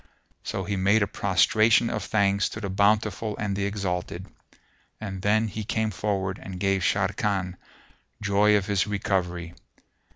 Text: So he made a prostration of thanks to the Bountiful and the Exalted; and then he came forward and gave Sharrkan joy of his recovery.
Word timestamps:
So 0.43 0.63
he 0.63 0.77
made 0.77 1.03
a 1.03 1.07
prostration 1.07 1.91
of 1.91 2.03
thanks 2.03 2.49
to 2.49 2.59
the 2.59 2.71
Bountiful 2.71 3.37
and 3.37 3.55
the 3.55 3.65
Exalted; 3.65 4.25
and 4.99 5.21
then 5.21 5.47
he 5.47 5.63
came 5.63 5.91
forward 5.91 6.39
and 6.41 6.59
gave 6.59 6.81
Sharrkan 6.81 7.55
joy 8.19 8.57
of 8.57 8.65
his 8.65 8.87
recovery. 8.87 9.53